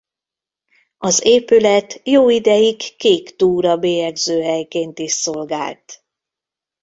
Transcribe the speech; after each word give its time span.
Az 0.97 1.25
épület 1.25 2.01
jó 2.03 2.29
ideig 2.29 2.95
kéktúra-bélyegzőhelyként 2.97 4.99
is 4.99 5.11
szolgált. 5.11 6.03